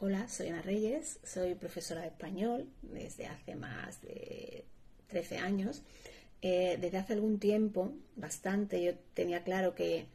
[0.00, 4.64] Hola, soy Ana Reyes, soy profesora de español desde hace más de
[5.08, 5.82] 13 años.
[6.40, 10.06] Eh, desde hace algún tiempo, bastante, yo tenía claro que,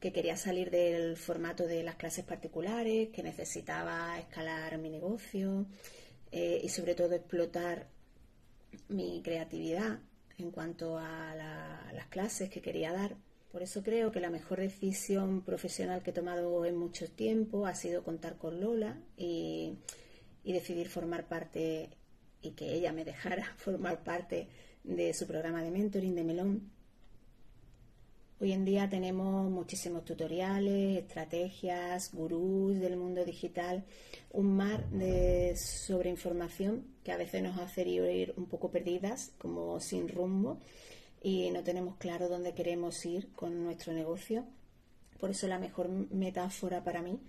[0.00, 5.64] quería salir del formato de las clases particulares, que necesitaba escalar mi negocio
[6.32, 7.86] eh, y sobre todo explotar
[8.88, 10.00] mi creatividad
[10.38, 13.14] en cuanto a las clases que quería dar.
[13.50, 17.74] Por eso creo que la mejor decisión profesional que he tomado en mucho tiempo ha
[17.74, 19.76] sido contar con Lola y,
[20.44, 21.90] decidir formar parte
[22.42, 24.48] y que ella me dejara formar parte
[24.84, 26.70] de su programa de mentoring de Melón.
[28.40, 33.84] Hoy en día tenemos muchísimos tutoriales, estrategias, gurús del mundo digital,
[34.32, 40.08] un mar de sobreinformación que a veces nos hace ir un poco perdidas, como sin
[40.08, 40.58] rumbo
[41.20, 44.44] y no tenemos claro dónde queremos ir con nuestro negocio.
[45.18, 47.20] Por eso la mejor metáfora para mí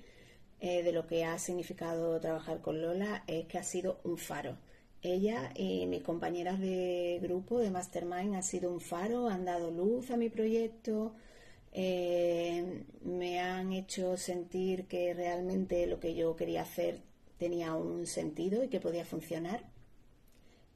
[0.59, 4.57] eh, de lo que ha significado trabajar con Lola es que ha sido un faro.
[5.01, 10.11] Ella y mis compañeras de grupo de Mastermind han sido un faro, han dado luz
[10.11, 11.15] a mi proyecto,
[11.73, 17.01] eh, me han hecho sentir que realmente lo que yo quería hacer
[17.37, 19.63] tenía un sentido y que podía funcionar.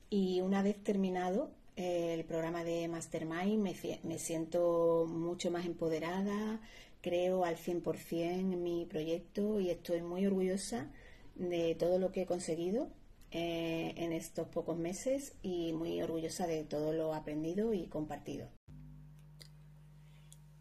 [0.09, 3.61] Y una vez terminado, el programa de Mastermind,
[4.03, 6.61] me, siento mucho más empoderada,
[7.01, 10.89] creo al 100% en mi proyecto y estoy muy orgullosa
[11.35, 12.89] de todo lo que he conseguido
[13.31, 18.47] eh, en estos pocos meses y muy orgullosa de todo lo aprendido y compartido.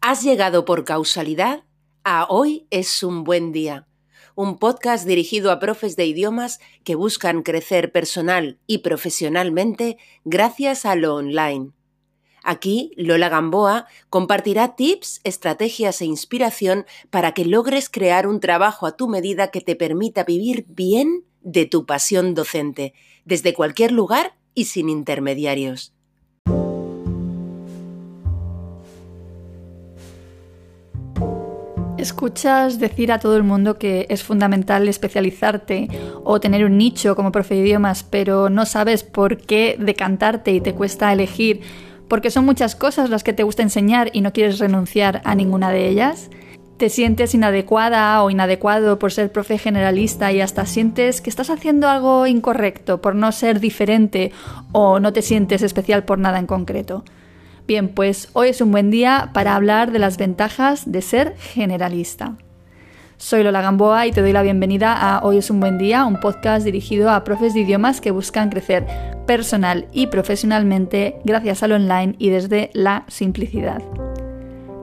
[0.01, 1.63] Has llegado por causalidad
[2.03, 3.87] a Hoy es un buen día
[4.35, 10.95] un podcast dirigido a profes de idiomas que buscan crecer personal y profesionalmente gracias a
[10.95, 11.71] lo online.
[12.43, 18.95] Aquí, Lola Gamboa compartirá tips, estrategias e inspiración para que logres crear un trabajo a
[18.95, 24.65] tu medida que te permita vivir bien de tu pasión docente, desde cualquier lugar y
[24.65, 25.94] sin intermediarios.
[32.05, 35.87] Escuchas decir a todo el mundo que es fundamental especializarte
[36.23, 40.61] o tener un nicho como profe de idiomas, pero no sabes por qué decantarte y
[40.61, 41.61] te cuesta elegir,
[42.07, 45.71] porque son muchas cosas las que te gusta enseñar y no quieres renunciar a ninguna
[45.71, 46.29] de ellas.
[46.77, 51.89] Te sientes inadecuada o inadecuado por ser profe generalista y hasta sientes que estás haciendo
[51.89, 54.31] algo incorrecto por no ser diferente
[54.73, 57.03] o no te sientes especial por nada en concreto.
[57.67, 62.35] Bien, pues hoy es un buen día para hablar de las ventajas de ser generalista.
[63.17, 66.19] Soy Lola Gamboa y te doy la bienvenida a Hoy es un buen día, un
[66.19, 68.85] podcast dirigido a profes de idiomas que buscan crecer
[69.25, 73.81] personal y profesionalmente gracias al online y desde la simplicidad.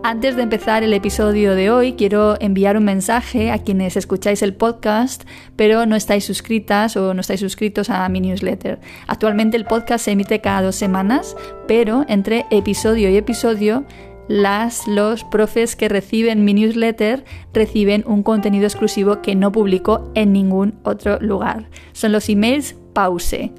[0.04, 4.52] Antes de empezar el episodio de hoy, quiero enviar un mensaje a quienes escucháis el
[4.52, 5.22] podcast,
[5.54, 8.80] pero no estáis suscritas o no estáis suscritos a mi newsletter.
[9.06, 11.36] Actualmente el podcast se emite cada dos semanas,
[11.68, 13.84] pero entre episodio y episodio
[14.26, 20.32] las, los profes que reciben mi newsletter reciben un contenido exclusivo que no publico en
[20.32, 21.70] ningún otro lugar.
[21.92, 23.52] Son los emails pause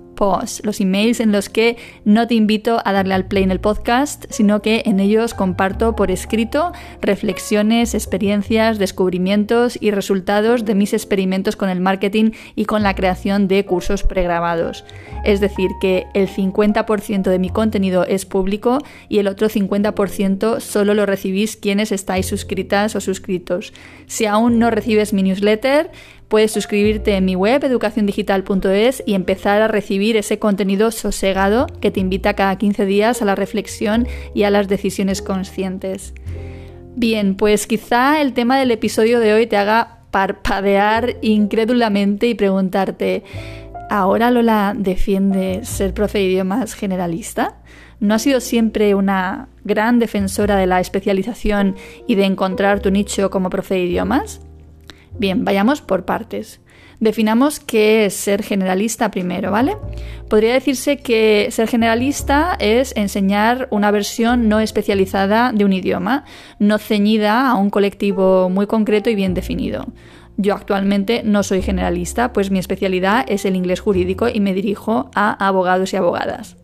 [0.63, 4.25] los emails en los que no te invito a darle al play en el podcast,
[4.29, 11.55] sino que en ellos comparto por escrito reflexiones, experiencias, descubrimientos y resultados de mis experimentos
[11.55, 14.85] con el marketing y con la creación de cursos pregrabados.
[15.23, 18.79] Es decir, que el 50% de mi contenido es público
[19.09, 23.73] y el otro 50% solo lo recibís quienes estáis suscritas o suscritos.
[24.07, 25.91] Si aún no recibes mi newsletter,
[26.33, 31.99] Puedes suscribirte en mi web educaciondigital.es y empezar a recibir ese contenido sosegado que te
[31.99, 36.15] invita cada 15 días a la reflexión y a las decisiones conscientes.
[36.95, 43.21] Bien, pues quizá el tema del episodio de hoy te haga parpadear incrédulamente y preguntarte,
[43.91, 47.61] ¿ahora Lola defiende ser profe de idiomas generalista?
[47.99, 51.75] ¿No ha sido siempre una gran defensora de la especialización
[52.07, 54.41] y de encontrar tu nicho como profe de idiomas?
[55.17, 56.59] Bien, vayamos por partes.
[56.99, 59.75] Definamos qué es ser generalista primero, ¿vale?
[60.29, 66.23] Podría decirse que ser generalista es enseñar una versión no especializada de un idioma,
[66.59, 69.87] no ceñida a un colectivo muy concreto y bien definido.
[70.37, 75.11] Yo actualmente no soy generalista, pues mi especialidad es el inglés jurídico y me dirijo
[75.13, 76.55] a abogados y abogadas.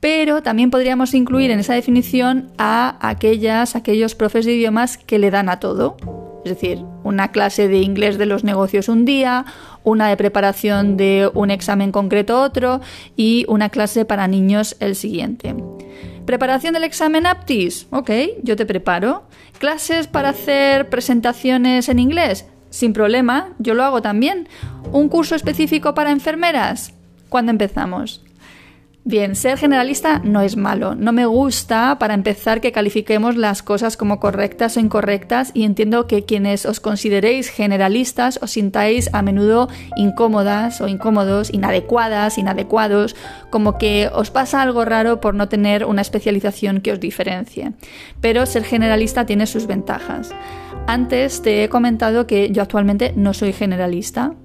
[0.00, 5.30] Pero también podríamos incluir en esa definición a aquellas, aquellos profes de idiomas que le
[5.30, 5.96] dan a todo,
[6.44, 9.44] es decir, una clase de inglés de los negocios un día,
[9.84, 12.80] una de preparación de un examen concreto otro
[13.16, 15.54] y una clase para niños el siguiente.
[16.26, 18.10] Preparación del examen aptis, ok,
[18.42, 19.24] yo te preparo.
[19.58, 24.48] Clases para hacer presentaciones en inglés, sin problema, yo lo hago también.
[24.92, 26.94] ¿Un curso específico para enfermeras?
[27.28, 28.24] ¿Cuándo empezamos?
[29.04, 30.94] Bien, ser generalista no es malo.
[30.94, 36.06] No me gusta, para empezar, que califiquemos las cosas como correctas o incorrectas y entiendo
[36.06, 43.16] que quienes os consideréis generalistas os sintáis a menudo incómodas o incómodos, inadecuadas, inadecuados,
[43.50, 47.72] como que os pasa algo raro por no tener una especialización que os diferencie.
[48.20, 50.32] Pero ser generalista tiene sus ventajas.
[50.86, 54.36] Antes te he comentado que yo actualmente no soy generalista,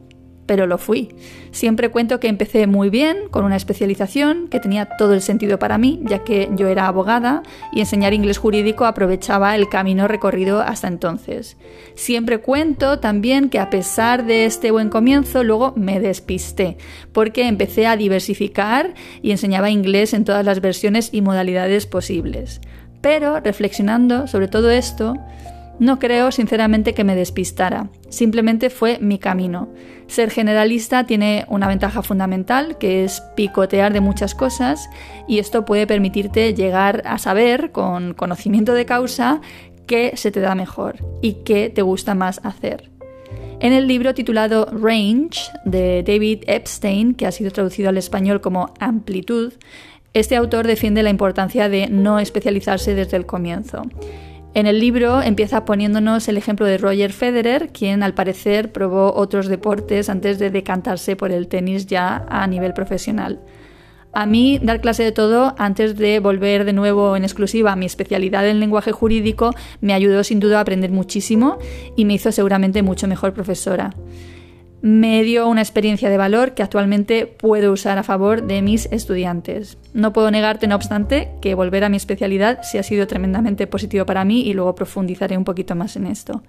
[0.47, 1.09] pero lo fui.
[1.51, 5.77] Siempre cuento que empecé muy bien, con una especialización que tenía todo el sentido para
[5.77, 10.87] mí, ya que yo era abogada y enseñar inglés jurídico aprovechaba el camino recorrido hasta
[10.87, 11.57] entonces.
[11.93, 16.77] Siempre cuento también que a pesar de este buen comienzo, luego me despisté,
[17.11, 22.61] porque empecé a diversificar y enseñaba inglés en todas las versiones y modalidades posibles.
[23.01, 25.15] Pero, reflexionando sobre todo esto,
[25.79, 29.69] no creo sinceramente que me despistara, simplemente fue mi camino.
[30.07, 34.89] Ser generalista tiene una ventaja fundamental, que es picotear de muchas cosas,
[35.27, 39.41] y esto puede permitirte llegar a saber, con conocimiento de causa,
[39.85, 42.89] qué se te da mejor y qué te gusta más hacer.
[43.59, 48.73] En el libro titulado Range de David Epstein, que ha sido traducido al español como
[48.79, 49.53] Amplitud,
[50.13, 53.83] este autor defiende la importancia de no especializarse desde el comienzo.
[54.57, 59.45] En el libro empieza poniéndonos el ejemplo de Roger Federer, quien al parecer probó otros
[59.49, 63.39] deportes antes de decantarse por el tenis ya a nivel profesional.
[64.13, 67.85] A mí dar clase de todo antes de volver de nuevo en exclusiva a mi
[67.85, 71.59] especialidad en lenguaje jurídico me ayudó sin duda a aprender muchísimo
[71.95, 73.93] y me hizo seguramente mucho mejor profesora
[74.87, 79.77] me dio una experiencia de valor que actualmente puedo usar a favor de mis estudiantes.
[79.93, 84.05] No puedo negarte, no obstante, que volver a mi especialidad sí ha sido tremendamente positivo
[84.05, 86.41] para mí y luego profundizaré un poquito más en esto.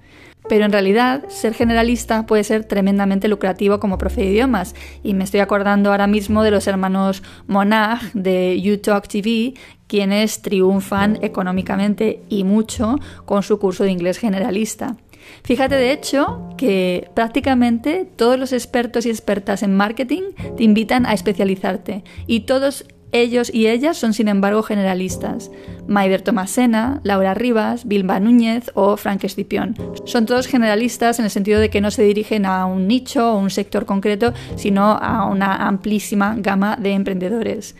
[0.49, 5.25] Pero en realidad, ser generalista puede ser tremendamente lucrativo como profe de idiomas, y me
[5.25, 9.55] estoy acordando ahora mismo de los hermanos Monag de YouTalk TV,
[9.89, 14.97] quienes triunfan económicamente y mucho con su curso de inglés generalista.
[15.45, 20.23] Fíjate de hecho que prácticamente todos los expertos y expertas en marketing
[20.57, 25.51] te invitan a especializarte y todos ellos y ellas son sin embargo generalistas.
[25.87, 29.75] Maider Tomasena, Laura Rivas, Vilma Núñez o Frank Escipión.
[30.05, 33.39] Son todos generalistas en el sentido de que no se dirigen a un nicho o
[33.39, 37.75] un sector concreto, sino a una amplísima gama de emprendedores.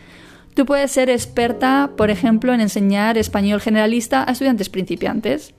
[0.55, 5.53] Tú puedes ser experta, por ejemplo, en enseñar español generalista a estudiantes principiantes.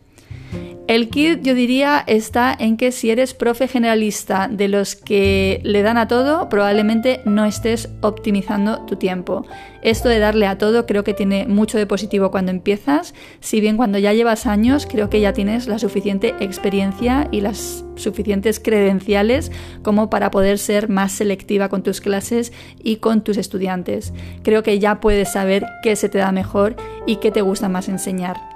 [0.91, 5.83] El kit yo diría está en que si eres profe generalista de los que le
[5.83, 9.47] dan a todo, probablemente no estés optimizando tu tiempo.
[9.83, 13.77] Esto de darle a todo creo que tiene mucho de positivo cuando empiezas, si bien
[13.77, 19.53] cuando ya llevas años creo que ya tienes la suficiente experiencia y las suficientes credenciales
[19.85, 24.13] como para poder ser más selectiva con tus clases y con tus estudiantes.
[24.43, 26.75] Creo que ya puedes saber qué se te da mejor
[27.07, 28.50] y qué te gusta más enseñar.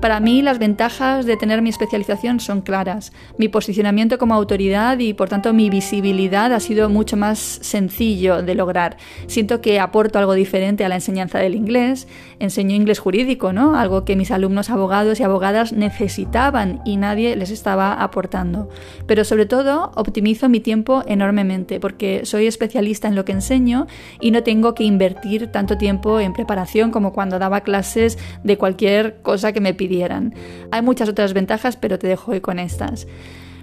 [0.00, 3.12] Para mí las ventajas de tener mi especialización son claras.
[3.36, 8.54] Mi posicionamiento como autoridad y por tanto mi visibilidad ha sido mucho más sencillo de
[8.54, 8.96] lograr.
[9.26, 12.06] Siento que aporto algo diferente a la enseñanza del inglés.
[12.38, 13.74] Enseño inglés jurídico, ¿no?
[13.74, 18.68] Algo que mis alumnos abogados y abogadas necesitaban y nadie les estaba aportando.
[19.08, 23.88] Pero sobre todo optimizo mi tiempo enormemente porque soy especialista en lo que enseño
[24.20, 29.20] y no tengo que invertir tanto tiempo en preparación como cuando daba clases de cualquier
[29.22, 29.87] cosa que me pidiera
[30.70, 33.06] hay muchas otras ventajas, pero te dejo hoy con estas.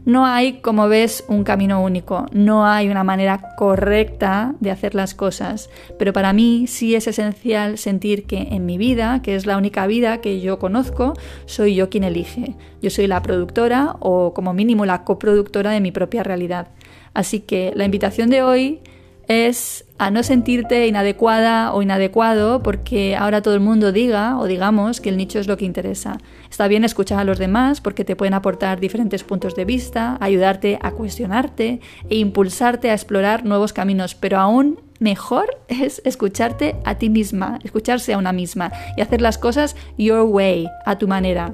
[0.06, 5.16] No hay, como ves, un camino único, no hay una manera correcta de hacer las
[5.16, 9.58] cosas, pero para mí sí es esencial sentir que en mi vida, que es la
[9.58, 11.14] única vida que yo conozco,
[11.48, 12.56] soy yo quien elige.
[12.84, 16.68] Yo soy la productora o como mínimo la coproductora de mi propia realidad.
[17.16, 18.82] Así que la invitación de hoy
[19.28, 25.00] es a no sentirte inadecuada o inadecuado porque ahora todo el mundo diga o digamos
[25.00, 26.18] que el nicho es lo que interesa.
[26.50, 30.80] Está bien escuchar a los demás porque te pueden aportar diferentes puntos de vista, ayudarte
[30.82, 31.80] a cuestionarte
[32.10, 38.14] e impulsarte a explorar nuevos caminos, pero aún mejor es escucharte a ti misma, escucharse
[38.14, 41.54] a una misma y hacer las cosas your way, a tu manera.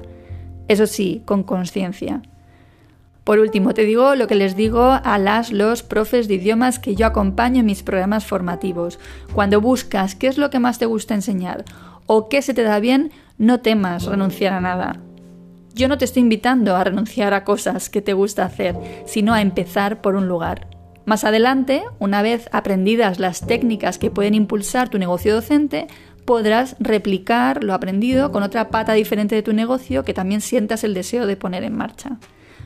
[0.68, 2.22] Eso sí, con conciencia.
[3.24, 6.96] Por último, te digo lo que les digo a las, los profes de idiomas que
[6.96, 8.98] yo acompaño en mis programas formativos.
[9.32, 11.64] Cuando buscas qué es lo que más te gusta enseñar
[12.06, 15.00] o qué se te da bien, no temas renunciar a nada.
[15.74, 18.76] Yo no te estoy invitando a renunciar a cosas que te gusta hacer,
[19.06, 20.68] sino a empezar por un lugar.
[21.04, 25.86] Más adelante, una vez aprendidas las técnicas que pueden impulsar tu negocio docente,
[26.24, 30.94] podrás replicar lo aprendido con otra pata diferente de tu negocio que también sientas el
[30.94, 32.18] deseo de poner en marcha.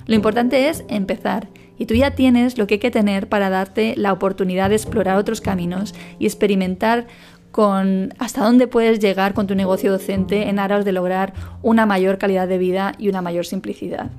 [0.07, 1.49] Lo importante es empezar
[1.79, 5.17] y tú ya tienes lo que hay que tener para darte la oportunidad de explorar
[5.19, 7.07] otros caminos y experimentar
[7.51, 11.33] con hasta dónde puedes llegar con tu negocio docente en aras de lograr
[11.63, 14.11] una mayor calidad de vida y una mayor simplicidad.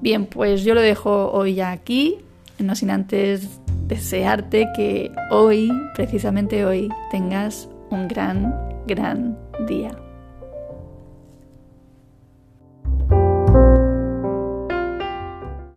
[0.00, 2.18] Bien, pues yo lo dejo hoy ya aquí,
[2.58, 8.54] no sin antes desearte que hoy, precisamente hoy, tengas un gran,
[8.86, 10.03] gran día.